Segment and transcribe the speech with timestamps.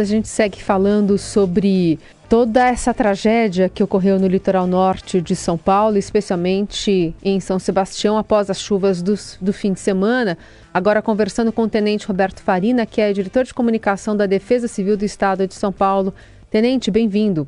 [0.00, 1.98] a gente segue falando sobre
[2.28, 8.18] toda essa tragédia que ocorreu no litoral norte de São Paulo, especialmente em São Sebastião,
[8.18, 10.36] após as chuvas do, do fim de semana.
[10.72, 14.96] Agora, conversando com o tenente Roberto Farina, que é diretor de comunicação da Defesa Civil
[14.96, 16.12] do Estado de São Paulo.
[16.50, 17.46] Tenente, bem-vindo.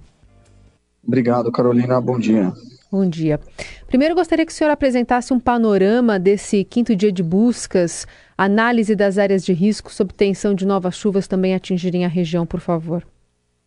[1.06, 2.00] Obrigado, Carolina.
[2.00, 2.52] Bom dia.
[2.90, 3.40] Bom dia.
[3.88, 8.06] Primeiro, gostaria que o senhor apresentasse um panorama desse quinto dia de buscas,
[8.36, 12.60] análise das áreas de risco sob tensão de novas chuvas também atingirem a região, por
[12.60, 13.06] favor.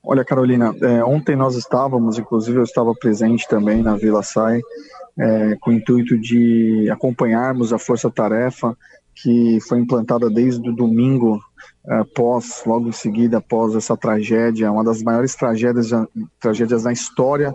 [0.04, 4.62] Olha, Carolina, é, ontem nós estávamos, inclusive eu estava presente também na Vila Sai,
[5.18, 8.78] é, com o intuito de acompanharmos a força-tarefa
[9.14, 11.42] que foi implantada desde o domingo
[11.88, 15.90] após, logo em seguida, após essa tragédia, uma das maiores tragédias,
[16.40, 17.54] tragédias na história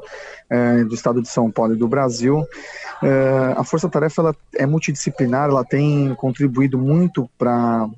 [0.51, 2.45] é, do estado de São Paulo e do Brasil.
[3.03, 7.89] É, a Força Tarefa ela é multidisciplinar, ela tem contribuído muito para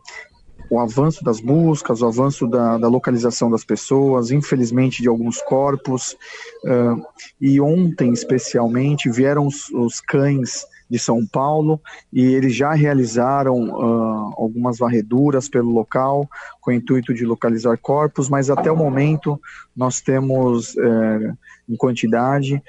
[0.69, 6.16] o avanço das buscas, o avanço da, da, localização das pessoas, infelizmente de alguns corpos.
[6.64, 7.02] Uh,
[7.41, 11.81] e ontem, especialmente, vieram os, os, cães de São Paulo
[12.12, 16.28] e eles já realizaram uh, algumas varreduras pelo local
[16.61, 19.41] com o intuito de localizar corpos, mas até o momento
[19.77, 21.37] nós temos, uh,
[21.69, 22.62] em quantidade,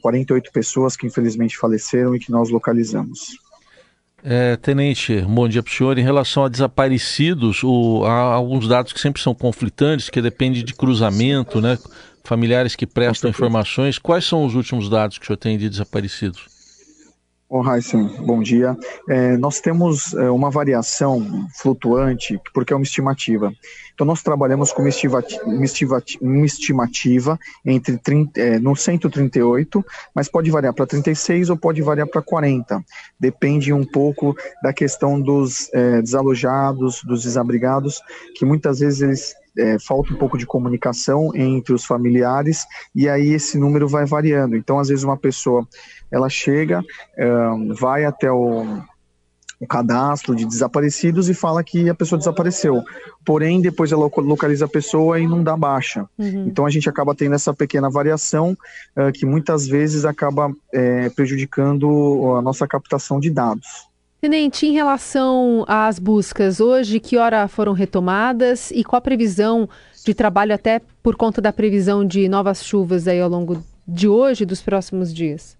[0.00, 3.36] 48 pessoas que infelizmente faleceram e que nós localizamos.
[4.28, 5.98] É, tenente, bom dia para o senhor.
[5.98, 10.74] Em relação a desaparecidos, o, há alguns dados que sempre são conflitantes, que depende de
[10.74, 11.78] cruzamento, né?
[12.24, 13.98] Familiares que prestam informações.
[13.98, 16.55] Quais são os últimos dados que o senhor tem de desaparecidos?
[17.48, 18.76] Oh, Heisen, bom dia.
[19.08, 23.52] É, nós temos é, uma variação flutuante, porque é uma estimativa.
[23.94, 24.90] Então, nós trabalhamos com uma,
[25.46, 31.80] uma, uma estimativa entre 30, é, no 138, mas pode variar para 36 ou pode
[31.82, 32.84] variar para 40.
[33.18, 38.00] Depende um pouco da questão dos é, desalojados, dos desabrigados,
[38.34, 43.30] que muitas vezes eles é, falta um pouco de comunicação entre os familiares e aí
[43.30, 44.56] esse número vai variando.
[44.56, 45.66] Então, às vezes uma pessoa
[46.10, 46.84] ela chega,
[47.74, 48.80] vai até o,
[49.60, 52.82] o cadastro de desaparecidos e fala que a pessoa desapareceu.
[53.24, 56.06] Porém, depois ela localiza a pessoa e não dá baixa.
[56.18, 56.46] Uhum.
[56.46, 58.56] Então a gente acaba tendo essa pequena variação
[58.96, 63.88] uh, que muitas vezes acaba é, prejudicando a nossa captação de dados.
[64.26, 69.68] Tenente, em relação às buscas, hoje que hora foram retomadas e qual a previsão
[70.04, 74.42] de trabalho até por conta da previsão de novas chuvas aí ao longo de hoje
[74.42, 75.56] e dos próximos dias?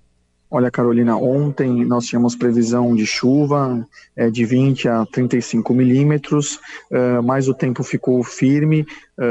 [0.50, 6.56] Olha, Carolina, ontem nós tínhamos previsão de chuva é, de 20 a 35 milímetros,
[6.90, 8.84] uh, mas o tempo ficou firme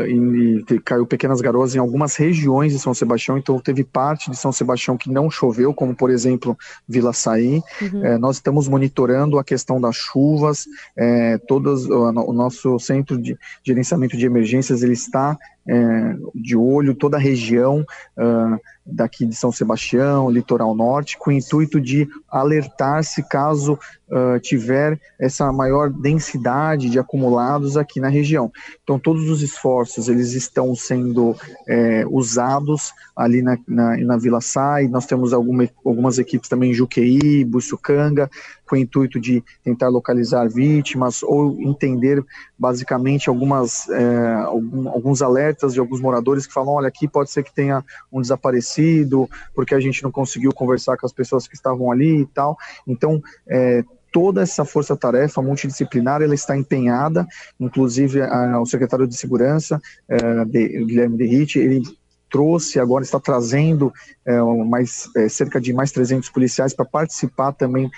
[0.07, 4.38] e, e, caiu pequenas garoas em algumas regiões de São Sebastião, então teve parte de
[4.38, 6.57] São Sebastião que não choveu, como por exemplo
[6.88, 7.62] Vila Saí.
[7.81, 8.16] Uhum.
[8.16, 10.66] Uh, nós estamos monitorando a questão das chuvas,
[10.96, 15.38] é, todos, o, o, nosso centro de gerenciamento de emergências ele está
[15.68, 17.79] é, de olho toda a região
[18.17, 23.73] uh, daqui de São Sebastião, litoral norte, com o intuito de alertar se caso
[24.07, 28.52] uh, tiver essa maior densidade de acumulados aqui na região.
[28.84, 29.74] Então, todos os esforços
[30.07, 31.35] eles estão sendo
[31.67, 34.87] é, usados ali na, na, na, Vila Sai.
[34.87, 38.29] Nós temos alguma, algumas equipes também em Juqueí, Buçucanga,
[38.67, 42.23] com o intuito de tentar localizar vítimas ou entender
[42.57, 47.43] basicamente algumas é, algum, alguns alertas de alguns moradores que falam, olha, aqui pode ser
[47.43, 51.91] que tenha um desaparecido, porque a gente não conseguiu conversar com as pessoas que estavam
[51.91, 52.57] ali e tal.
[52.87, 53.83] Então, é,
[54.15, 57.27] toda essa força-tarefa multidisciplinar ela está empenhada,
[57.59, 59.77] inclusive a, o secretário de Segurança,
[60.07, 61.83] é, de, Guilherme Derrite, ele
[62.31, 63.91] trouxe, agora está trazendo
[64.25, 67.91] é, mais, é, cerca de mais 300 policiais para participar também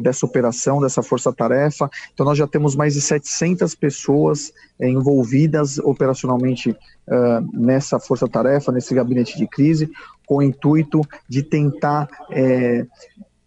[0.00, 1.90] dessa operação, dessa força-tarefa.
[2.14, 6.74] Então, nós já temos mais de 700 pessoas envolvidas operacionalmente
[7.52, 9.90] nessa força-tarefa, nesse gabinete de crise,
[10.24, 12.08] com o intuito de tentar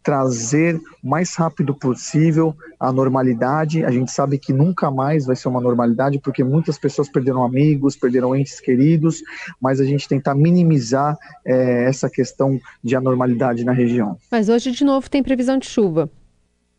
[0.09, 3.85] trazer o mais rápido possível a normalidade.
[3.85, 7.95] A gente sabe que nunca mais vai ser uma normalidade, porque muitas pessoas perderam amigos,
[7.95, 9.21] perderam entes queridos,
[9.61, 14.17] mas a gente tentar minimizar é, essa questão de anormalidade na região.
[14.31, 16.09] Mas hoje, de novo, tem previsão de chuva.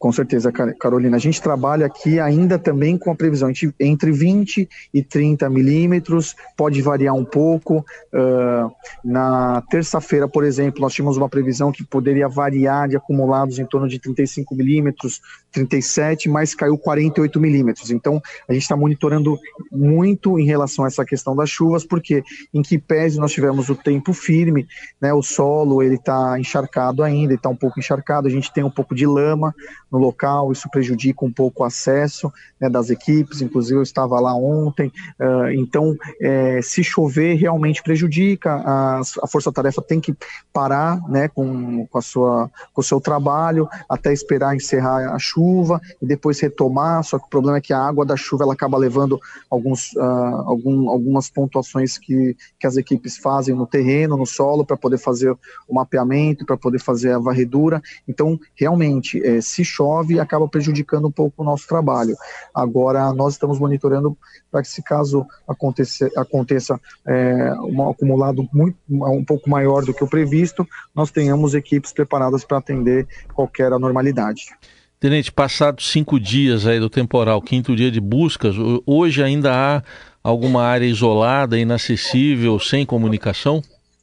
[0.00, 1.18] Com certeza, Carolina.
[1.18, 6.80] A gente trabalha aqui ainda também com a previsão entre 20 e 30 milímetros, pode
[6.80, 7.84] variar um pouco.
[8.10, 8.72] Uh,
[9.04, 13.86] na terça-feira, por exemplo, nós tínhamos uma previsão que poderia variar de acumulados em torno
[13.86, 15.20] de 35 milímetros,
[15.52, 17.90] 37, mas caiu 48 milímetros.
[17.90, 19.38] Então, a gente está monitorando
[19.70, 22.22] muito em relação a essa questão das chuvas, porque
[22.54, 24.66] em que pese nós tivemos o tempo firme,
[24.98, 28.70] né, o solo ele está encharcado ainda, está um pouco encharcado, a gente tem um
[28.70, 29.54] pouco de lama,
[29.90, 34.34] no local, isso prejudica um pouco o acesso né, das equipes, inclusive eu estava lá
[34.34, 40.14] ontem, uh, então é, se chover realmente prejudica, a, a força-tarefa tem que
[40.52, 45.80] parar né, com, com, a sua, com o seu trabalho até esperar encerrar a chuva
[46.00, 48.76] e depois retomar, só que o problema é que a água da chuva ela acaba
[48.76, 49.18] levando
[49.50, 54.76] alguns, uh, algum, algumas pontuações que, que as equipes fazem no terreno, no solo, para
[54.76, 60.46] poder fazer o mapeamento, para poder fazer a varredura, então realmente, é, se chove, acaba
[60.46, 62.14] prejudicando um pouco o nosso trabalho.
[62.54, 64.16] Agora, nós estamos monitorando
[64.50, 70.04] para que, se caso aconteça, aconteça é, um acumulado muito, um pouco maior do que
[70.04, 74.46] o previsto, nós tenhamos equipes preparadas para atender qualquer anormalidade.
[74.98, 78.54] Tenente, passados cinco dias aí do temporal, quinto dia de buscas,
[78.84, 79.82] hoje ainda há
[80.22, 83.62] alguma área isolada, inacessível, sem comunicação?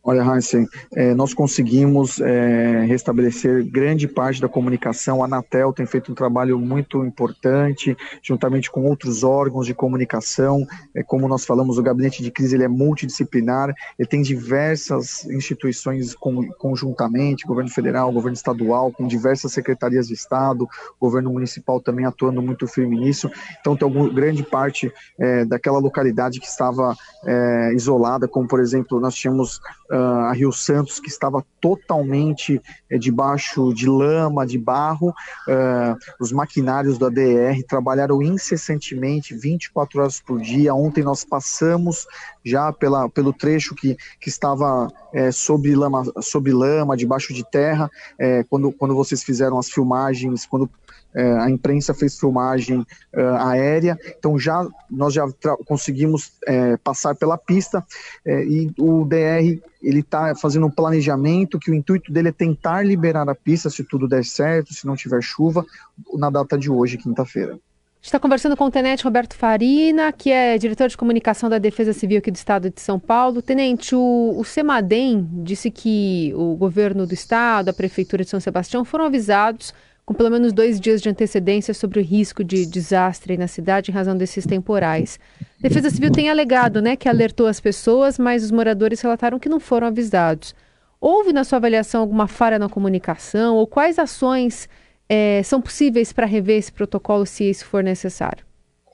[0.10, 0.66] Olha, Hansen,
[0.96, 5.22] é, nós conseguimos é, restabelecer grande parte da comunicação.
[5.22, 7.94] A Anatel tem feito um trabalho muito importante,
[8.24, 10.66] juntamente com outros órgãos de comunicação.
[10.96, 16.16] É, como nós falamos, o gabinete de crise ele é multidisciplinar, ele tem diversas instituições
[16.16, 20.70] com, conjuntamente, governo federal, governo estadual, com diversas secretarias de Estado,
[21.02, 23.30] governo municipal também atuando muito firme nisso.
[23.60, 24.90] Então, tem alguma, grande parte
[25.20, 26.96] é, daquela localidade que estava
[27.26, 29.60] é, isolada, como por exemplo, nós tínhamos
[29.98, 35.10] a Rio Santos, que estava totalmente é, debaixo de lama, de barro.
[35.48, 40.74] Uh, os maquinários da DR trabalharam incessantemente, 24 horas por dia.
[40.74, 42.08] Ontem nós passamos
[42.44, 47.90] já pela, pelo trecho que, que estava é, sob, lama, sob lama, debaixo de terra,
[48.20, 50.70] é, quando, quando vocês fizeram as filmagens, quando
[51.07, 51.07] é,
[51.40, 55.26] a imprensa fez filmagem uh, aérea, então já nós já
[55.66, 57.84] conseguimos é, passar pela pista
[58.26, 62.84] é, e o DR ele está fazendo um planejamento que o intuito dele é tentar
[62.84, 65.66] liberar a pista se tudo der certo, se não tiver chuva,
[66.14, 67.60] na data de hoje, quinta-feira.
[68.02, 72.20] Está conversando com o Tenente Roberto Farina, que é diretor de comunicação da Defesa Civil
[72.20, 73.42] aqui do Estado de São Paulo.
[73.42, 78.86] Tenente, o, o CEMADEM disse que o governo do Estado, a Prefeitura de São Sebastião
[78.86, 79.74] foram avisados
[80.08, 83.94] com pelo menos dois dias de antecedência sobre o risco de desastre na cidade em
[83.94, 85.20] razão desses temporais.
[85.42, 89.50] A Defesa Civil tem alegado né, que alertou as pessoas, mas os moradores relataram que
[89.50, 90.56] não foram avisados.
[91.02, 94.70] Houve, na sua avaliação, alguma falha na comunicação ou quais ações
[95.10, 98.46] é, são possíveis para rever esse protocolo se isso for necessário?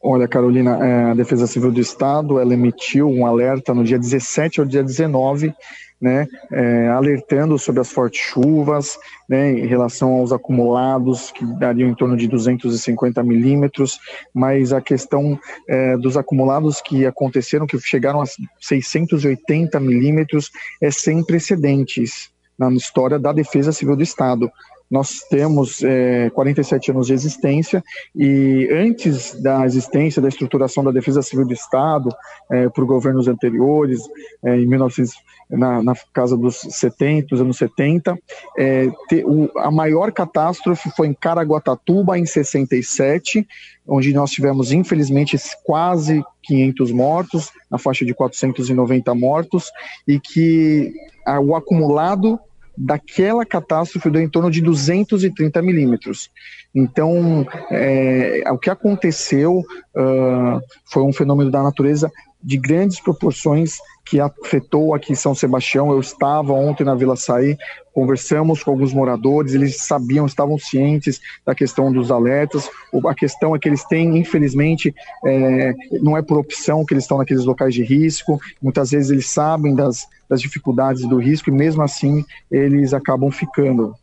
[0.02, 4.62] Olha, Carolina, é, a Defesa Civil do Estado ela emitiu um alerta no dia 17
[4.62, 5.54] ao dia 19
[6.04, 11.96] né, é, alertando sobre as fortes chuvas, né, em relação aos acumulados, que dariam em
[11.96, 13.98] torno de 250 milímetros,
[14.34, 18.26] mas a questão é, dos acumulados que aconteceram, que chegaram a
[18.60, 20.52] 680 milímetros,
[20.82, 22.30] é sem precedentes
[22.60, 24.52] na história da Defesa Civil do Estado.
[24.94, 27.84] Nós temos é, 47 anos de existência
[28.16, 32.10] e antes da existência da estruturação da Defesa Civil do Estado
[32.52, 34.02] é, por governos anteriores,
[34.46, 35.16] é, em 1900,
[35.50, 38.16] na, na, casa dos 70, anos 70,
[38.56, 43.48] é, te, o, a maior catástrofe foi em Caraguatatuba, em 67,
[43.88, 49.72] onde nós tivemos, infelizmente, quase 500 mortos, na faixa de 490 mortos,
[50.08, 50.94] e que
[51.26, 52.40] a, o acumulado
[52.78, 56.30] daquela catástrofe deu em torno de 230 milímetros.
[56.74, 62.12] Então, é, o que aconteceu uh, foi um fenômeno da natureza
[62.44, 65.92] de grandes proporções que afetou aqui São Sebastião.
[65.92, 67.58] Eu estava ontem na Vila Saí,
[67.94, 72.70] conversamos com alguns moradores, eles sabiam, estavam cientes da questão dos alertas.
[73.08, 74.94] A questão é que eles têm, infelizmente,
[75.26, 79.30] é, não é por opção que eles estão naqueles locais de risco, muitas vezes eles
[79.30, 83.96] sabem das, das dificuldades do risco e mesmo assim eles acabam ficando.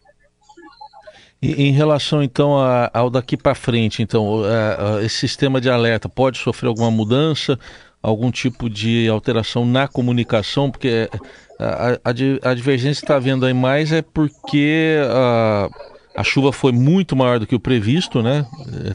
[1.43, 2.53] Em relação então
[2.93, 4.43] ao daqui para frente, então
[5.03, 7.59] esse sistema de alerta pode sofrer alguma mudança?
[8.03, 11.09] Algum tipo de alteração na comunicação, porque
[11.59, 15.69] a, a, a divergência está havendo aí mais é porque a,
[16.17, 18.47] a chuva foi muito maior do que o previsto, né,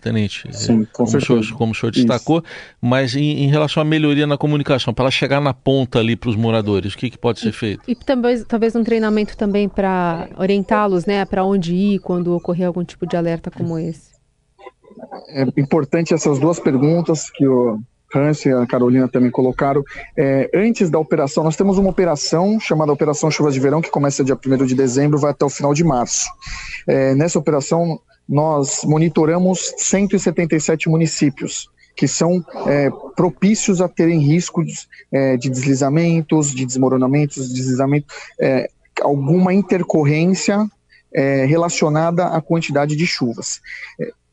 [0.02, 0.48] Tenente?
[0.52, 1.34] Sim, com como certeza.
[1.34, 2.78] O senhor, como o senhor destacou, Isso.
[2.82, 6.30] mas em, em, relação à melhoria na comunicação, para ela chegar na ponta ali para
[6.30, 7.82] os moradores, o que, que pode ser feito?
[7.88, 12.68] E, e talvez, talvez um treinamento também para orientá-los, né, para onde ir quando ocorrer
[12.68, 14.16] algum tipo de alerta como esse.
[15.30, 17.80] É importante essas duas perguntas que o
[18.16, 19.84] Hans e a Carolina também colocaram.
[20.18, 24.24] É, antes da operação, nós temos uma operação chamada Operação Chuvas de Verão, que começa
[24.24, 26.28] dia 1 de dezembro vai até o final de março.
[26.88, 35.38] É, nessa operação, nós monitoramos 177 municípios que são é, propícios a terem riscos é,
[35.38, 38.70] de deslizamentos, de desmoronamentos, de deslizamento, é,
[39.02, 40.70] alguma intercorrência
[41.14, 43.62] é, relacionada à quantidade de chuvas.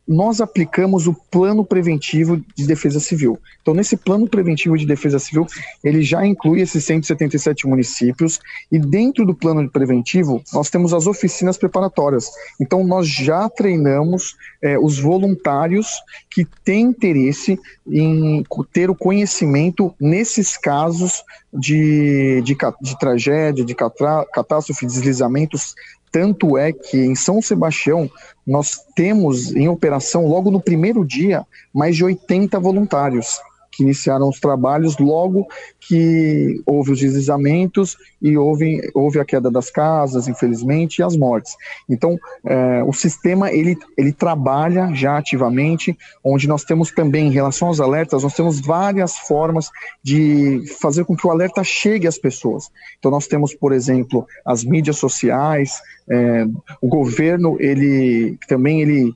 [0.06, 3.38] Nós aplicamos o plano preventivo de defesa civil.
[3.61, 5.47] Então, nesse plano preventivo de defesa civil,
[5.82, 8.40] ele já inclui esses 177 municípios,
[8.71, 12.30] e dentro do plano preventivo, nós temos as oficinas preparatórias.
[12.61, 15.88] Então, nós já treinamos é, os voluntários
[16.28, 24.87] que têm interesse em ter o conhecimento nesses casos de, de, de tragédia, de catástrofe,
[24.87, 25.75] deslizamentos
[26.12, 28.09] tanto é que em São Sebastião
[28.47, 33.40] nós temos em operação, logo no primeiro dia, mais de 80 voluntários
[33.73, 35.49] que iniciaram os trabalhos logo
[35.81, 41.57] que houve os deslizamentos e houve, houve a queda das casas, infelizmente, e as mortes.
[41.88, 47.69] Então, é, o sistema ele, ele trabalha já ativamente, onde nós temos também, em relação
[47.69, 49.71] aos alertas, nós temos várias formas
[50.02, 52.71] de fazer com que o alerta chegue às pessoas.
[52.99, 56.47] Então, nós temos, por exemplo, as mídias sociais, é,
[56.81, 59.14] o governo, ele também ele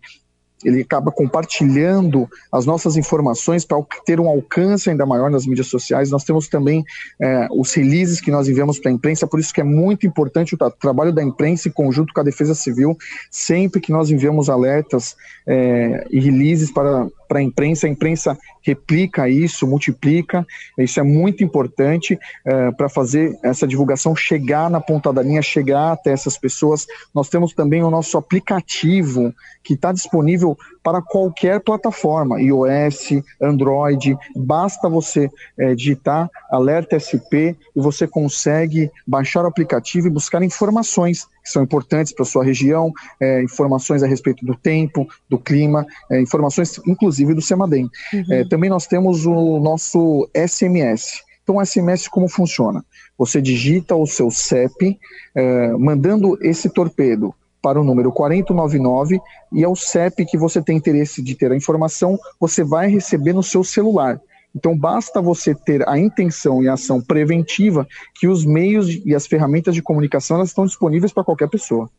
[0.64, 6.10] ele acaba compartilhando as nossas informações para ter um alcance ainda maior nas mídias sociais.
[6.10, 6.84] Nós temos também
[7.20, 10.54] é, os releases que nós enviamos para a imprensa, por isso que é muito importante
[10.54, 12.96] o trabalho da imprensa em conjunto com a Defesa Civil,
[13.30, 15.14] sempre que nós enviamos alertas
[15.46, 20.46] é, e releases para para a imprensa, a imprensa replica isso, multiplica,
[20.78, 25.92] isso é muito importante é, para fazer essa divulgação chegar na ponta da linha, chegar
[25.92, 26.86] até essas pessoas.
[27.14, 30.56] Nós temos também o nosso aplicativo que está disponível
[30.86, 35.28] para qualquer plataforma, iOS, Android, basta você
[35.58, 41.64] é, digitar Alerta SP e você consegue baixar o aplicativo e buscar informações que são
[41.64, 46.80] importantes para a sua região, é, informações a respeito do tempo, do clima, é, informações
[46.86, 47.90] inclusive do CEMADEM.
[48.14, 48.24] Uhum.
[48.30, 51.24] É, também nós temos o nosso SMS.
[51.42, 52.84] Então, o SMS como funciona?
[53.18, 54.96] Você digita o seu CEP,
[55.34, 57.34] é, mandando esse torpedo
[57.66, 59.20] para o número 4099
[59.52, 63.32] e é o CEP que você tem interesse de ter a informação, você vai receber
[63.32, 64.20] no seu celular.
[64.54, 69.26] Então, basta você ter a intenção e a ação preventiva que os meios e as
[69.26, 71.90] ferramentas de comunicação elas estão disponíveis para qualquer pessoa.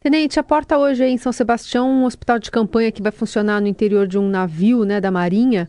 [0.00, 3.66] Tenente, a porta hoje em São Sebastião um hospital de campanha que vai funcionar no
[3.66, 5.68] interior de um navio né, da Marinha,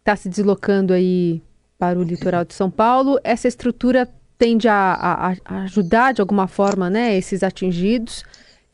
[0.00, 1.40] está se deslocando aí
[1.78, 3.16] para o litoral de São Paulo.
[3.22, 8.24] Essa estrutura tende a, a, a ajudar de alguma forma né, esses atingidos.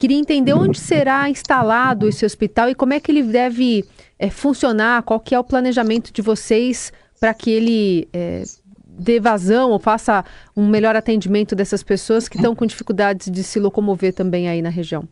[0.02, 3.85] Queria entender onde será instalado esse hospital e como é que ele deve
[4.18, 8.42] é, funcionar, qual que é o planejamento de vocês para que ele é,
[8.85, 10.25] dê vazão ou faça
[10.56, 14.71] um melhor atendimento dessas pessoas que estão com dificuldades de se locomover também aí na
[14.71, 15.09] região.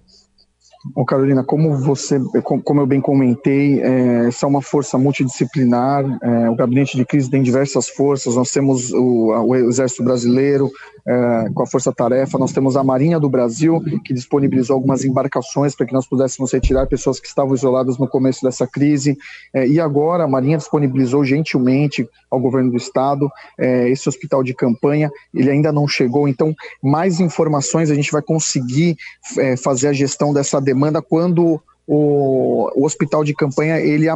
[0.83, 6.05] Bom, Carolina, como você, como eu bem comentei, é, essa é uma força multidisciplinar.
[6.23, 8.35] É, o gabinete de crise tem diversas forças.
[8.35, 10.71] Nós temos o, o Exército Brasileiro
[11.07, 15.75] é, com a Força Tarefa, nós temos a Marinha do Brasil que disponibilizou algumas embarcações
[15.75, 19.17] para que nós pudéssemos retirar pessoas que estavam isoladas no começo dessa crise.
[19.53, 24.55] É, e agora a Marinha disponibilizou gentilmente ao governo do estado é, esse hospital de
[24.55, 25.11] campanha.
[25.35, 28.97] Ele ainda não chegou, então mais informações a gente vai conseguir
[29.39, 34.07] é, fazer a gestão dessa demanda quando o, o hospital de campanha ele,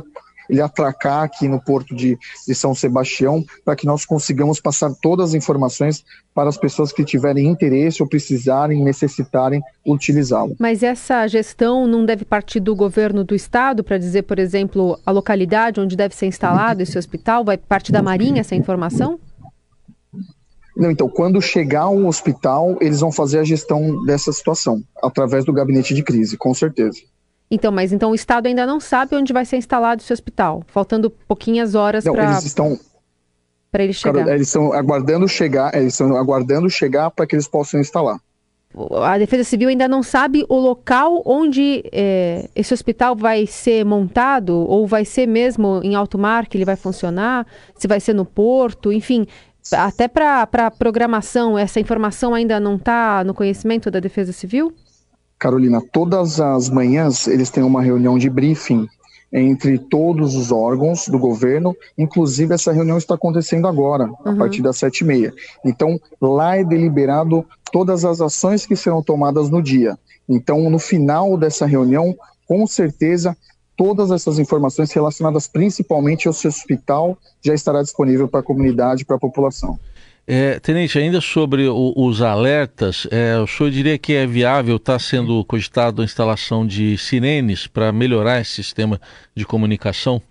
[0.49, 5.31] ele atracar aqui no porto de, de São Sebastião, para que nós consigamos passar todas
[5.31, 10.55] as informações para as pessoas que tiverem interesse ou precisarem, necessitarem utilizá-lo.
[10.61, 15.11] Mas essa gestão não deve partir do governo do estado para dizer, por exemplo, a
[15.11, 17.45] localidade onde deve ser instalado esse hospital?
[17.45, 19.19] Vai partir da Marinha essa informação?
[20.77, 25.53] Não, então, quando chegar um hospital, eles vão fazer a gestão dessa situação, através do
[25.53, 26.99] gabinete de crise, com certeza.
[27.51, 31.11] Então, mas então o Estado ainda não sabe onde vai ser instalado esse hospital, faltando
[31.11, 32.25] pouquinhas horas para.
[32.33, 32.79] Eles estão.
[33.71, 34.29] Para ele chegar.
[34.29, 38.21] eles estão aguardando chegar, eles estão aguardando chegar para que eles possam instalar.
[39.03, 44.53] A Defesa Civil ainda não sabe o local onde é, esse hospital vai ser montado,
[44.53, 48.25] ou vai ser mesmo em alto mar que ele vai funcionar, se vai ser no
[48.25, 49.27] porto, enfim,
[49.73, 54.73] até para programação, essa informação ainda não está no conhecimento da Defesa Civil?
[55.39, 58.89] Carolina, todas as manhãs eles têm uma reunião de briefing
[59.33, 64.33] entre todos os órgãos do governo, inclusive essa reunião está acontecendo agora, uhum.
[64.33, 65.35] a partir das sete e meia.
[65.65, 69.99] Então, lá é deliberado todas as ações que serão tomadas no dia.
[70.29, 72.15] Então, no final dessa reunião,
[72.47, 73.37] com certeza,
[73.77, 79.17] todas essas informações relacionadas principalmente ao seu hospital já estará disponível para a comunidade, para
[79.17, 79.79] a população.
[80.27, 84.99] É, Tenente, ainda sobre o, os alertas, é, o senhor diria que é viável, está
[84.99, 88.99] sendo cogitado a instalação de sirenes para melhorar esse sistema
[89.35, 90.23] de comunicação?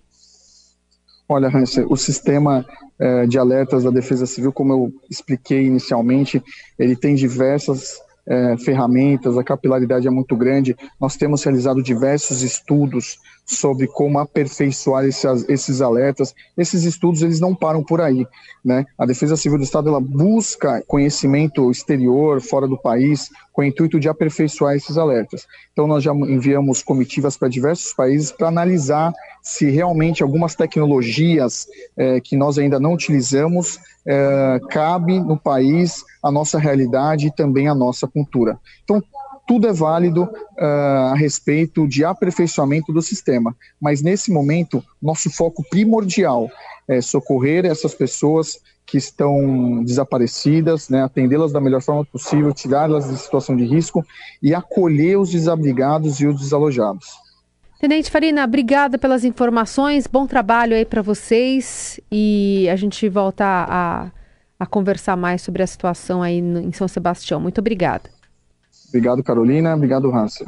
[1.30, 2.66] Olha, Hanser, o sistema
[2.98, 6.42] é, de alertas da Defesa Civil, como eu expliquei inicialmente,
[6.78, 10.76] ele tem diversas é, ferramentas, a capilaridade é muito grande.
[11.00, 16.34] Nós temos realizado diversos estudos sobre como aperfeiçoar esses, esses alertas.
[16.58, 18.26] Esses estudos eles não param por aí,
[18.64, 18.86] né?
[18.98, 24.00] A Defesa Civil do Estado ela busca conhecimento exterior, fora do país, com o intuito
[24.00, 25.46] de aperfeiçoar esses alertas.
[25.74, 32.22] Então nós já enviamos comitivas para diversos países para analisar se realmente algumas tecnologias é,
[32.22, 37.76] que nós ainda não utilizamos é, cabe no país a nossa realidade e também a
[37.76, 38.58] nossa cultura.
[38.84, 39.04] Então,
[39.46, 45.62] tudo é válido uh, a respeito de aperfeiçoamento do sistema, mas nesse momento, nosso foco
[45.70, 46.50] primordial
[46.88, 53.18] é socorrer essas pessoas que estão desaparecidas, né, atendê-las da melhor forma possível, tirá-las de
[53.18, 54.06] situação de risco
[54.42, 57.23] e acolher os desabrigados e os desalojados.
[57.84, 64.10] Tenente Farina, obrigada pelas informações, bom trabalho aí para vocês e a gente volta a,
[64.58, 67.42] a conversar mais sobre a situação aí no, em São Sebastião.
[67.42, 68.10] Muito obrigada.
[68.88, 69.76] Obrigado, Carolina.
[69.76, 70.48] Obrigado, Hansen.